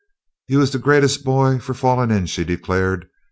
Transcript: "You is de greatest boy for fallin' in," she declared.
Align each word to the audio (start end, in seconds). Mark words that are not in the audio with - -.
"You 0.47 0.61
is 0.61 0.71
de 0.71 0.79
greatest 0.79 1.23
boy 1.23 1.59
for 1.59 1.75
fallin' 1.75 2.09
in," 2.09 2.25
she 2.25 2.43
declared. 2.43 3.07